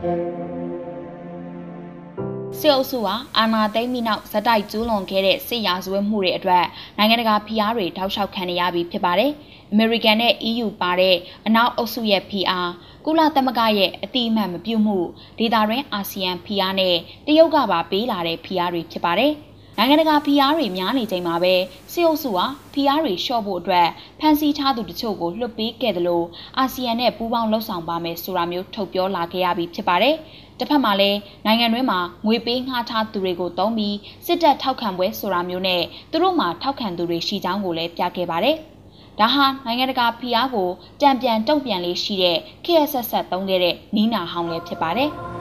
[2.66, 6.64] စ်အုပ်စုဟာအာဏာသိမ်းပြီးနောက်ဇက်တိုက်ကျူးလွန်ခဲ့တဲ့စစ်ရာဇဝတ်မှုတွေအတွက်
[6.98, 9.30] နိုင်ငံတကာဖိအားတွေတောက်လျှောက်ခံနေရပြီးဖြစ်ပါတယ်။
[9.72, 11.16] အမေရိကန်နဲ့ EU ပါတဲ့
[11.46, 12.70] အနောက်အုပ်စုရဲ့ဖိအား
[13.04, 14.98] ကုလသမဂ္ဂရဲ့အတိအမှန်မပြုမှု
[15.38, 16.96] ဒေသတွင်းအာဆီယံဖိအားနဲ့
[17.26, 19.32] တရုတ်ကပါပေးလာတဲ့ဖိအားတွေဖြစ်ပါတယ်။
[19.80, 21.54] နိုင်ငံတကာဖိအားတွေများနေချိန်မှာပဲ
[21.92, 23.88] စစ်အုပ်စုဟာဖိအားတွေလျှော့ဖို့အတွက်
[24.20, 26.26] ဖန်ဆီးထားသူတချို့ကိုလွှတ်ပေးခဲ့တယ်လို့
[26.58, 30.14] အာဆီယံနဲ့ပူးပေါင်းလှုပ်ဆောင်ပါမယ်ဆိုတာမျိုးထုတ်ပြောလာခဲ့ရပြီးဖြစ်ပါတယ်။
[30.58, 33.96] တစ်ဖက်မှာလည်းနိုင်ငံတွင်းမှာငွေပေးငှားထားသူတွေကိုတုံးပြီး
[34.26, 38.56] စစ်တပ်ထောက်ခံပွဲဆိုတာမျိုးနဲ့သူတို့မှာထောက်ခံသူတွေရှိကြောင်းကိုလည်းပြခဲ့ပါတယ်။
[39.18, 40.68] ဒါဟာနိုင်ငံတကာဖိအားကို
[41.00, 45.12] တံပြန်တုံ့ပြန်လေးရှိတဲ့ KSS သုံးခဲ့တဲ့နီးနာဟောင်းလည်းဖြစ်ပါတယ်။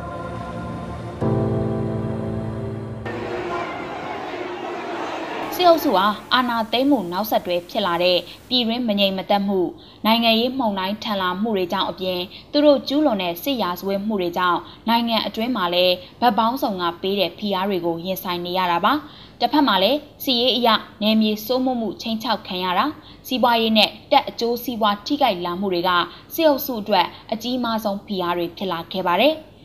[5.60, 8.18] စစ်အုပ်စုဟာအာဏာသိမ်းမှုနောက်ဆက်တွဲဖြစ်လာတဲ့
[8.50, 9.60] ပြည်ရင်းမငြိမ်မသက်မှု
[10.06, 12.20] နိုင်ငံရေးမှုန်တိုင်းထန်လာမှုတွေကြောင့်အပြင်
[12.52, 18.94] သူတို့ကျူးလွန်တဲ့စစ်ရာဇဝတ်မှုတွေကြောင့်နိုင်ငံအတွင်းမှာလည်းဗတ်ပေါင်းဆောင်ကပေးတဲ့ဖိအားတွေကိုရင်ဆိုင်နေရတာပါ
[19.40, 20.70] တစ်ဖက်မှာလည်းစီရေးအရ
[21.02, 22.86] နယ်မြေစိုးမိုးမှုချင်းချောက်ခံရတာ
[23.28, 25.90] စီးပွားရေးနဲ့တက်အကျိုးစီးပွားထိခိုက်လာမှုတွေက
[26.34, 29.36] စစ်အုပ်စုအတွက်အကြီးမားဆုံးဖိအားတွေဖြစ်လာခဲ့ပါတယ်။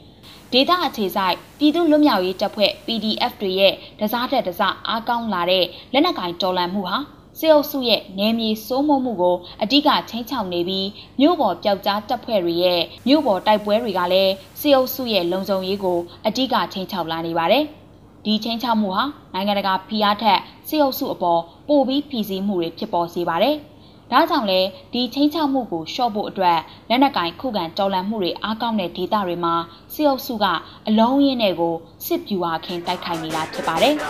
[0.52, 6.96] ဒေသအခြေဆိုင်ပြည်သူ့လွတ်မြောက်ရေးတပ်ဖွဲ့ PDF တွေရဲ့တစားတက်တစားအားကောင်းလာတဲ့လက်နက်ကင်တော်လှန်မှုဟာ
[7.38, 10.88] စစ်အုပ်စုရဲ့နယ်မြေစိုးမိုးမှုကိုအဓိကချင်းချောင်နေပြီး
[11.20, 17.64] မြို့ပေါ်ပျောက်ကြားတပ်ဖွဲ့တွေရဲ့မြို့ပေါ်တိုက်ပွဲတွေကလည်းစစ်အုပ်စုရဲ့လုံခြုံရေးကိုအဓိကချင်းချောင်လာနေပါတယ်။
[18.24, 23.56] ဒီချင်းချောင်မှုဟာနိုင်ငံတကာဖိအားထက်စစ်အုပ်စုအပေါ်ပိုပြီးဖိစီးမှုတွေဖြစ်ပေါ်စေပါတယ်။
[24.12, 24.60] ဒါကြောင့်လဲ
[24.92, 29.54] ဒီချင်းချောက်မှုကိုရှော့ဖို့အတွက်လက်နက်ကင်ခုခံတော်လှန်မှုတွေအားကောင်းတဲ့ဒေသတွေမှာ
[29.94, 30.44] စစ်အုပ်စုက
[30.88, 31.74] အလုံးရင်းနဲ့ကို
[32.06, 33.94] စစ်ပြူဟာခင်းတိုက်ခိုက်နေတာဖြစ်ပါတယ်။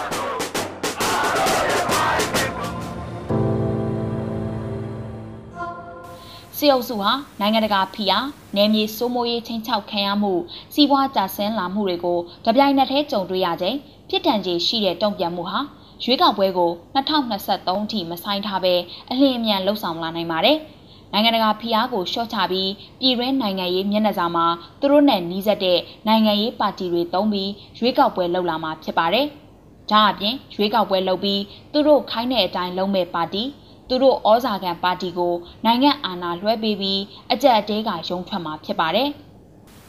[6.56, 10.32] စစ်အုပ်စုဟာနိုင်ငံတကာဖိအားနယ်မြေစိုးမိုးရေးချင်းချောက်ခံရမှု
[10.74, 13.76] စီးပွားကျဆင်းလာမှုတွေကိုတပြိုင်နက်တည်းကြုံတွေ့ရခြင်း
[14.08, 15.58] ဖြစ်တန်ကြီးရှိတဲ့တုံ့ပြန်မှုဟာ
[16.04, 18.74] ရွေးကောက်ပွဲကို2023အထိမဆိုင်ထားဘဲ
[19.10, 20.58] အလင်းအမြန်လှုပ်ဆောင်လာနိုင်ပါတယ်။
[21.12, 22.70] နိုင်ငံတကာဖိအားကိုရှော့ချပြီး
[23.00, 24.46] ပြည်တွင်းနိုင်ငံရေးမျက်နှာစာမှာ
[24.80, 29.26] သူတို့နဲ့နှီးစပ်တဲ့နိုင်ငံရေးပါတီတွေတုံးပြီးရွေးကောက်ပွဲလုပ်လာမှာဖြစ်ပါတယ်။
[29.90, 31.40] ဒါအပြင်ရွေးကောက်ပွဲလုပ်ပြီး
[31.72, 33.42] သူတို့ခိုင်းတဲ့အတိုင်းလုပ်မဲ့ပါတီ
[33.88, 35.34] သူတို့ဩဇာခံပါတီကို
[35.64, 37.00] နိုင်ငံအာဏာလွှဲပေးပြီး
[37.32, 39.10] အကြက်အတဲကရုံထွက်မှာဖြစ်ပါတယ်။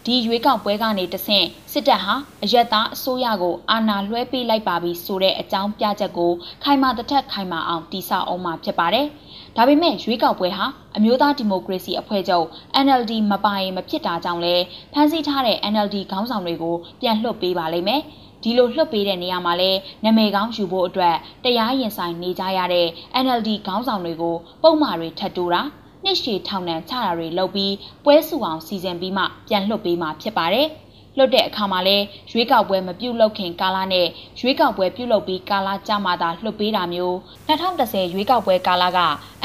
[0.07, 6.31] ဒီရွေးကောက်ပွဲကနေတဆင့်စစ်တပ်ဟာအယက်သားအစိုးရကိုအာဏာလွှဲပေးလိုက်ပါပြီဆိုတဲ့အကြောင်းပြချက်ကို
[6.63, 9.07] ခိုင်မာတစ်ထက်ခိုင်မာအောင်တိစောက်အောင်မှာဖြစ်ပါတယ်။
[9.57, 10.65] ဒါပေမဲ့ရွေးကောက်ပွဲဟာ
[10.97, 12.47] အမျိုးသားဒီမိုကရေစီအဖွဲ့ချုပ်
[12.85, 14.55] NLD မပိုင်မဖြစ်တာကြောင့်လဲ
[14.93, 18.01] ဖမ်းဆီးထားတဲ့ NLD ခေါင်းဆောင်တွေကိုပြန်လွှတ်ပေးပါလိမ့်မယ်။
[18.43, 19.71] ဒီလိုလွှတ်ပေးတဲ့နေရာမှာလဲ
[20.03, 22.87] နာမည်ကောင်းယူဖို့အတွက်တရားရင်ဆိုင်နေကြရတဲ့
[23.23, 25.61] NLD ခေါင်းဆောင်တွေကိုပုံမှားတွေထပ်တိုးတာ
[26.03, 27.73] နှစ်ရှည်ထောင်ဒဏ်ချတာတွေလုပ်ပြီး
[28.05, 30.67] ပွဲစုအောင်စီစဉ်ပြီးမှပြန်လွှတ်ပေးမှာဖြစ်ပါတယ်။
[31.17, 31.97] လွတ်တဲ့အခါမှာလဲ
[32.31, 34.07] ရွေးကောက်ပွဲမပြုတ်လုခင်ကာလနဲ့
[34.39, 37.15] ရွေးကောက်ပွဲပြုတ်လုပြီးကာလကြာမှသာလွှတ်ပေးတာမျိုး
[37.47, 38.99] 2010ရွေးကောက်ပွဲကာလက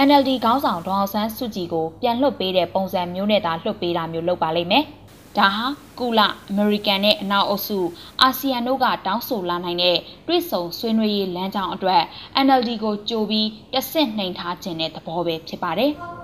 [0.06, 4.84] NLD ခေါင်းဆောင်ဒေါအောင်ဆန်းစုကြည်ကိုပြန်လွှတ်ပေးတဲ့ပုံစံမျိုးနဲ့သာလွှတ်ပေးတာမျိုးလုပ်ပါလိမ့်မယ်။
[5.38, 5.66] ဒါဟာ
[5.98, 6.20] ကုလ
[6.50, 7.78] အမေရိကန်နဲ့အနောက်အုပ်စု
[8.22, 12.02] အာဆီယံတို့ကတောင်းဆိုလာနိုင်တဲ့တွစ်ဆုံဆွေးနွေးရေးလမ်းကြောင်းအတွက်
[12.46, 15.94] NLD ကိုကြိုပြီးတဆင့်နှိမ်ထားခြင်းတဲ့သဘောပဲဖြစ်ပါတယ်။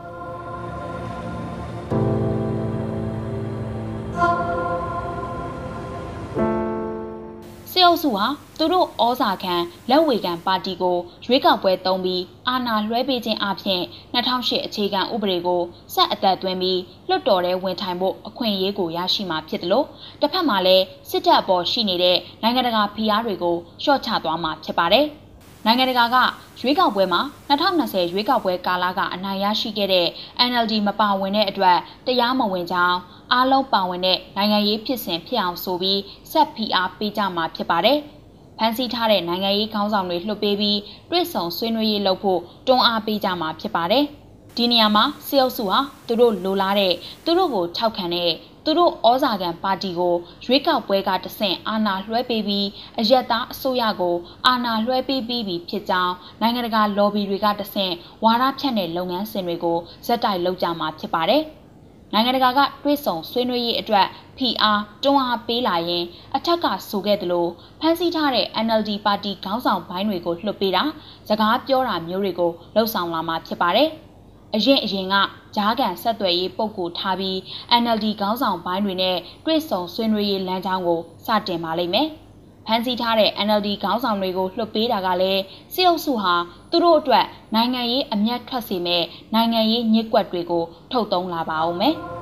[8.04, 8.28] စစ်အုပ်စုဟာ
[8.58, 9.54] သူတို့ဩဇာခံ
[9.90, 13.82] လက်ဝေခံပါတီကိုရွေးကောက်ပွဲသုံးပြီးအာဏာလွှဲပေးခြင်းအပြင်
[14.14, 15.60] 2008အခြေခံဥပဒေကို
[15.94, 19.86] ဆက်အသက်သွင်းပြီးလွှတ်တော်ထဲဝင်ထိုင်ဖို့အခွင့်အရေးကိုရရှိမှာဖြစ်တယ်လို့
[20.20, 25.06] တစ်ဖက်မှာလည်းစစ်တပ်အပေါ်ရှိနေတဲ့နိုင်ငံတကာဖိအားတွေကိုလျှော့ချသွားမှာဖြစ်ပါတယ်။
[25.66, 26.16] နိုင်ငံတကာက
[26.60, 30.06] ရွေးကောက်ပွဲမှာ2020ရွေးကောက်ပွဲကာလကအနိုင်ရရှိခဲ့တဲ့
[30.50, 32.98] NLD မပါဝင်တဲ့အတွက်တရားမဝင်ကြောင်း
[33.32, 37.98] အားလုံးပါဝင်တဲ့နိုင်ငံရေးဖြစ်စဉ်ဖြစ်အောင်ဆိုပြီးဆက်ဖိအားပေးကြမှာဖြစ်ပါတယ်။
[38.58, 40.78] ဖမ်းဆီးထားတဲ့နိုင်ငံရေးခေါင်းဆောင်တွေလွှတ်ပေးပြီး
[41.10, 44.04] တွစ်ဆုံဆွေးနွေးရေးလုပ်ဖို့တွန်းအားပေးကြမှာဖြစ်ပါတယ်။
[44.56, 46.92] ဒီနေရာမှာစစ်အုပ်စုဟာသူတို့လိုလားတဲ့
[47.24, 48.30] သူတို့ကိုထောက်ခံတဲ့
[48.64, 50.14] သူတို့ဩဇာခံပါတီကို
[50.44, 52.66] ရွေးကောက်ပွဲကတဆင့်အာဏာလွှဲပေးပြီး
[52.98, 54.16] အယက်သားအစိုးရကို
[54.46, 57.92] အာဏာလွှဲပေးပြီးပြီဖြစ်ကြောင်းနိုင်ငံတကာ lobby တွေကတဆင့်
[58.24, 61.42] ဝါဒဖြန့်တဲ့လုပ်ငန်းစဉ်တွေကိုဇက်တိုက်လုပ်ကြမှာဖြစ်ပါတယ်။
[62.12, 64.06] နိုင်ငံတကာကတွဲဆောင်ဆွေးနွေးရေးအတွက်
[64.38, 66.04] ဖိအားတွန်းအားပေးလာရင်
[66.36, 67.46] အထက်ကဆိုခဲ့သလို
[67.80, 70.82] ဖမ်းဆီးထားတဲ့ NLD ပါတီခေါင်းဆောင်ပိုင်းတွေကိုလွှတ်ပေးတာ
[71.28, 73.90] စကားပြောတာမျိုးတွေကိုလှုံ့ဆော်လာမှာဖြစ်ပါတယ်။
[74.54, 75.14] အရင်အရင်က
[75.56, 77.36] ဂျားကန်ဆက်သွယ်ရေးပုံကိုထားပြီး
[77.82, 82.08] NLD ခေါင်းဆောင်ပိုင်းတွေနဲ့တွေ့ဆုံဆွေးနွေးရေးလမ်းကြောင်းကိုစတင်ပါလိမ့်မယ်။
[82.66, 85.42] ဖမ်းဆီးထားတဲ့ NLD ခေါင်းဆောင်တွေကိုလွှတ်ပေးတာကလည်း
[85.74, 86.34] စစ်အုပ်စုဟာ
[86.70, 89.04] သူတို့အတွက်နိုင်ငံရေးအမျက်ထွက်စေမဲ့
[89.34, 91.96] နိုင်ငံရေးညစ်ကွက်တွေကိုထုတ်သုံးလာပါအောင်မယ်။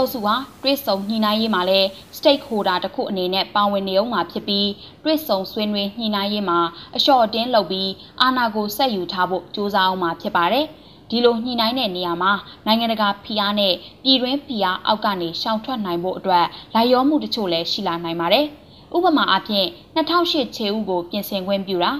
[0.00, 1.80] အုပ်စုဟာတွဲဆုံညှိနှိုင်းရေးမှာလဲ
[2.16, 4.68] stakeholder တစ်ခုအနေနဲ့ပါဝင်နေအောင်မှာဖြစ်ပြီး
[5.04, 6.58] တွဲဆုံဆွေးနွေးညှိနှိုင်းရေးမှာ
[6.96, 10.66] အလျှော့အတင်းလုပ်ပြီးအာဏာကိုဆက်ယူထားဖို့ကြိုးစားအောင်မှာဖြစ်ပါတယ်။
[11.10, 12.32] ဒီလိုညှိနှိုင်းတဲ့နေရာမှာ
[12.66, 13.74] နိုင်ငံတကာဖိအားနဲ့
[14.04, 18.46] ပြည်တွင်းဖိအားအောက်ကနေရှောင်ထွက်နိုင်ဖို့အတွက်လိုက်ရောမှုတချို့လည်းရှိလာနိုင်ပါတယ်။
[18.96, 21.92] ဥပမာအားဖြင့်2008ခြေဥကိုပြင်ဆင်ခွင့်ပြုတာ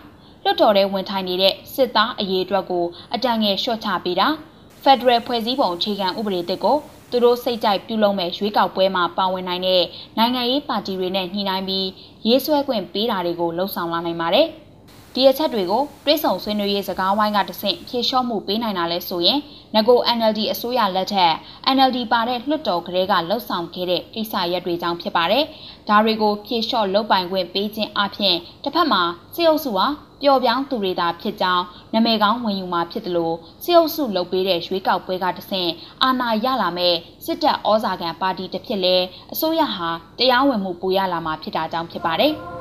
[0.44, 4.28] လွတ်တော်ထဲဝင်ထိုင်နေတဲ့စစ်သားအရေးအတွက်ကိုအတန်ငယ်လျှော့ချပေးတာ
[4.82, 6.78] ဖက်ဒရယ်ဖွဲ့စည်းပုံအခြေခံဥပဒေတစ်ကို
[7.10, 9.82] သူတို့စိတ်ကြိုက်ပြုလုပ်မဲ့ရွေးကောက်ပွဲမှာပါဝင်နိုင်တဲ့
[10.18, 11.86] နိုင်ငံရေးပါတီတွေနဲ့ညှိနှိုင်းပြီး
[12.26, 14.46] ရေးဆွဲခွင့်ပေးတာတွေကိုလှုံ့ဆော်လာနိုင်ပါတယ်။
[15.14, 19.38] ဒီအချက်တွေကိုတွဲဆောင်ဆွေးနွေးရေးစကားဝိုင်းကတဆင့်ဖြေလျှော့မှုပေးနိုင်တာလဲဆိုရင်
[19.74, 21.34] ငကို NLD အစိုးရလက်ထက်
[21.74, 25.44] NLD ပါတဲ့လွှတ်တော်ကလေးကလှုပ်ဆောင်ခဲ့တဲ့ကိစ္စရပ်တွေကြောင့်ဖြစ်ပါတယ်။
[25.88, 29.02] ဒါတွေကိုဖြေလျှော့လုပ်ပိုင်ခွင့်ပေးခြင်းအပြင်တစ်ဖက်မှာ
[29.34, 29.86] စေအုပ်စုဟာ
[30.22, 31.64] ပျော်ပြောင်းသူတွေသာဖြစ်ကြောင်း
[31.94, 35.70] နမေကောင်းဝင်ယူမှာဖြစ်တယ်လို့စေအုပ်စုလုပ်ပေးတဲ့ရွေးကောက်ပွဲကတဆင့်
[36.02, 36.94] အာဏာရလာမဲ့
[37.24, 38.96] စစ်တပ်ဩဇာခံပါတီတစ်ဖြစ်လဲ
[39.32, 39.88] အစိုးရဟာ
[40.18, 42.34] တရားဝင်မှုပိုရလာမှာဖြစ်တာကြောင့်ဖြစ်ပါတယ်။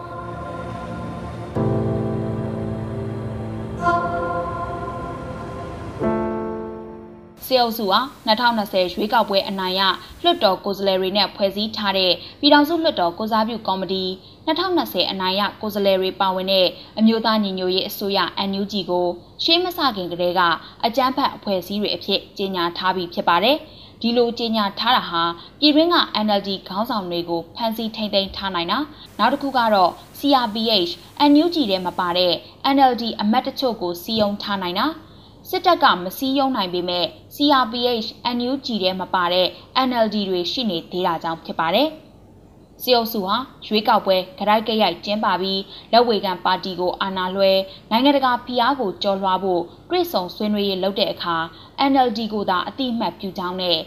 [7.50, 9.82] စေအုပ်စုဟာ2020ရွေးကောက်ပွဲအနိုင်ရ
[10.24, 14.04] လွှတ်တော်ကိုယ်စားလှယ်တွေနဲ့ဖွဲ့စည်းထားတဲ့ပြည်ထောင်စုလွှတ်တော်ကိုစားပြုကော်မတီ
[14.48, 16.68] 2020အနိုင်ရကိုယ်စားလှယ်တွေပါဝင်တဲ့
[17.00, 18.20] အမျိုးသားညီညွတ်ရေးအစိုးရ
[18.50, 19.08] NUG ကို
[19.44, 20.42] ရှေးမစခင်ကတည်းက
[20.86, 23.58] အကြမ်းဖက်အဖွဲ့အစည်းတွေအဖြစ်ကြေညာထားပြီးဖြစ်ပါတယ်။
[24.02, 25.24] ဒီလိုကြေညာထားတာဟာ
[25.60, 28.80] ပြည်တွင်းက NLD ခေါင်းဆောင်တွေကိုဖမ်းဆီးထိန်းသိမ်းထားနိုင်တာ
[29.20, 30.92] နောက်တစ်ခုကတော့ CRPH
[31.32, 32.34] NUG ထဲမှာပါတဲ့
[32.76, 34.88] NLD အမတ်တချို့ကိုစီယုံထားနိုင်တာ
[35.52, 37.06] စစ်တပ်ကမစည်းရုံးနိုင်ပေမဲ့
[37.36, 39.48] CRPH NUG ထဲမှာပါတဲ့
[39.88, 41.90] NLD တွေရှိနေသေးတာကြောင့်ဖြစ်ပါတယ်။
[42.82, 43.36] စီအုပ်စုဟာ
[43.66, 45.62] ရွေးကောက်ပွဲကြိုက်ကြရိုက်ကျင်းပပြီး
[45.92, 47.52] လက်ဝေခံပါတီကိုအာဏာလွှဲ
[47.92, 51.36] နိုင်ငံတကာဖိအားကိုကျော်လွှားဖို့တွေ့ဆုံဆွေးနွေးရေးလုပ်တဲ့အခါ
[51.92, 53.78] NLD ကိုသာအတိအမှတ်ပြုကြောင်းနဲ့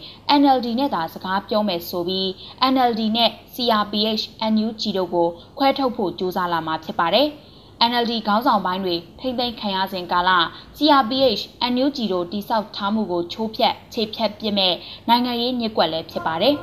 [0.41, 2.29] NLD နဲ့သာစကားပြောမယ်ဆိုပြီး
[2.73, 5.29] NLD နဲ့ CRPH NUG တို့ကို
[5.59, 7.29] ခွဲထုတ်ဖို့ကြိုးစားလာမှာဖြစ်ပါတယ်။
[7.90, 10.31] NLD ခေါင်းဆောင်ပိုင်းတွေထိမ့်သိမ်းခံရစဉ်ကာလ
[10.76, 11.43] CRPH
[11.73, 14.75] NUG တို့တိစောက်ထားမှုကိုချိုးဖျက်ခြေဖြတ်ပစ်မဲ့
[15.08, 16.56] နိုင်ငံရေးညစ်ကွက်လည်းဖြစ်ပါတယ်။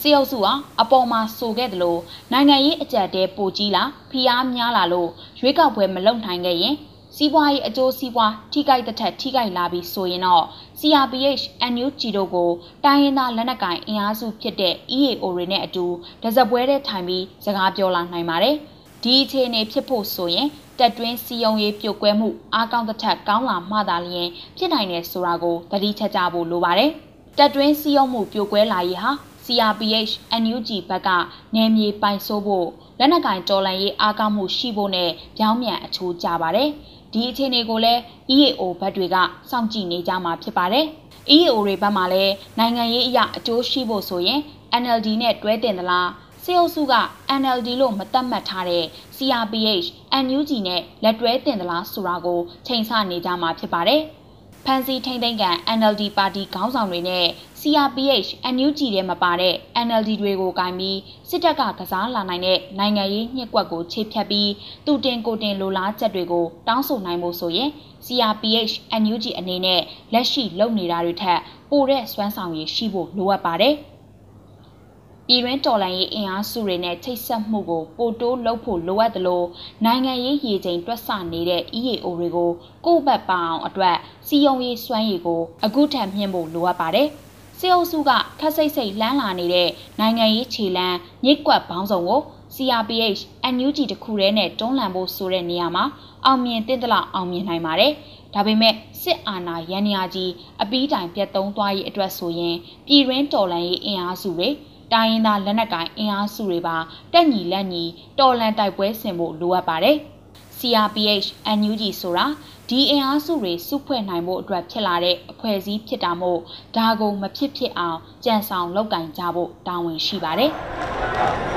[0.00, 1.96] စီအုပ်စုဟာအပေါ်မှာဆိုခဲ့သလို
[2.32, 5.10] နိုင်ငံရေးအကြက်တဲပိုကြီးလာဖိအားများလာလို့
[5.40, 6.76] ရွေးကောက်ပွဲမလုပ်နိုင်ခဲ့ရင်
[7.16, 10.44] စီးပွားရေးအကျိုးစီးပွားထိခိုက်တဲ့ထက်ထိခိုက်လာပြီးဆိုရင်တော့
[10.80, 12.50] CRPH NUG တို့ကို
[12.84, 15.84] တိုင်းရင်းသားလက်နက်ကိုင်အင်အားစုဖြစ်တဲ့ EAO တွေနဲ့အတူ
[16.22, 18.56] တစပွဲတဲ့ထိုင်ပြီးစကားပြောလာနိုင်ပါတယ်။
[19.02, 20.48] ဒီအခြေအနေဖြစ်ဖို့ဆိုရင်
[20.78, 26.90] တက်တွင်းစီယုံရေးပြုတ်ကွဲမှုအားကောင်းတဲ့ထက်ကောင်းလာမှသာလျှင်ဖြစ်နိုင်တယ်ဆိုတာကိုသတိချကြဖို့လိုပါတယ်။
[27.38, 29.10] တက်တွင်းစီယုံမှုပြုတ်ကွဲလာရေးဟာ
[29.44, 30.12] CRPH
[30.42, 31.08] NUG ဘက်က
[31.54, 32.68] နယ်မြေပိုင်ဆိုးဖို့
[32.98, 36.70] လက်နက်ကင်တော်လှန်ရေးအားကောင်းမှုရှိဖို့နဲ့ပြောင်းမြန်အချိုးကြပါတယ်။
[37.12, 38.00] ဒီအခြေအနေကိုလည်း
[38.36, 39.16] EAO ဘက်တွေက
[39.50, 40.86] စောင့်ကြည့်နေကြမှာဖြစ်ပါတယ်။
[41.36, 44.40] EAO တွေဘက်မှလည်းနိုင်ငံရေးအရာအကျိုးရှိဖို့ဆိုရင်
[44.82, 46.10] NLD နဲ့တွဲတင်သလား
[46.44, 46.94] စေအုပ်စုက
[47.40, 48.84] NLD လို့မသတ်မှတ်ထားတဲ့
[49.16, 49.86] CRPH
[50.24, 54.02] NUG နဲ့လက်တွဲတင်သလားဆိုတာကိုချိန်ဆနေကြမှာဖြစ်ပါတယ်။
[54.64, 57.26] ဖန်စီထိန်သိမ်းကန် NLD ပါတီခေါင်းဆောင်တွေနဲ့
[57.62, 59.54] CRPH NUG ထဲမှာပါတဲ့
[59.86, 60.98] NLD တွေကိုကင်ပြီး
[61.28, 64.50] စစ်တပ်ကကစားလာနိုင်တဲ့နိုင်ငံရေးညှက်ကွက်ကိုချိတ်ဖြတ်ပြီး
[64.86, 67.70] တူတင်ကိုတင်လိုလားချက်တွေကိုတောင်းဆိုနိုင်ဖို့ဆိုရင်
[68.06, 69.80] CRPH NUG အနေနဲ့
[70.12, 71.40] လက်ရှိလုပ်နေတာတွေထက်
[71.70, 73.74] ပိုတဲ့စွမ်းဆောင်ရည်ရှိဖို့လိုအပ်ပါတယ်။
[75.26, 79.46] ပြည်တွင်းတော်လှန်ရေးအင်အားစုတွေနဲ့ချိတ်ဆက်မှုကိုပိုတိုးလုပ်ဖို့လိုအပ်တယ်လို့
[79.84, 82.50] နိုင်ငံရေးရည်ချိန်တွက်ဆနေတဲ့ EAO တွေကို
[82.86, 87.10] ကိုယ့်ဘက်ပအောင်အတွက်စီယုံရေးစွမ်းရည်ကိုအခုထပ်မြင့်ဖို့လိုအပ်ပါတယ်။
[87.62, 89.68] စေအုပ်စုကခက်စိတ်စိတ်လှမ်းလာနေတဲ့
[90.00, 92.20] နိုင်ငံရေးခြေလမ်းညစ်ကွက်ပေါင်းစုံကို
[92.54, 93.20] CRPH
[93.54, 95.84] NUG တခုတည်းနဲ့တွန်းလှန်ဖို့ဆိုတဲ့နေရာမှာ
[96.24, 97.92] အောင်မြင်တဲ့တလောက်အောင်မြင်နိုင်ပါတယ်။
[98.34, 104.48] ဒါပေမဲ့စစ်အာဏာရန်ရာကြီးအပီးတိုင်ပြတ်သုံးသွားရေးအတွက်ဆိုရင်ပြည်ရင်းတော်လှန်ရေးအင်အားစုတွေ
[104.92, 106.76] တိုင်းရင်းသားလက်နက်ကိုင်အင်အားစုတွေပါ
[107.12, 107.84] တက်ညီလက်ညီ
[108.18, 109.96] တော်လန်တိုက်ပွဲဆင်ဖို့လိုအပ်ပါတယ်။
[110.58, 111.28] CRPH
[111.58, 112.26] NUG ဆိုတာ
[112.68, 116.40] ဒီအင်အားစုတွေစုဖွဲ့နိုင်ဖို့အတွက်ဖြစ်လာတဲ့အဖွဲ့အစည်းဖြစ်တာမို့
[116.76, 120.50] ဒါကိုမဖြစ်ဖြစ်အောင်ကြံဆောင်လုပ်ကင်ကြဖို့တာဝန်ရှိပါတယ်။